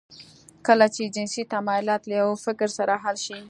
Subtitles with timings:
[0.67, 3.37] کله چې جنسي تمایلات له یوه فکر سره حل شي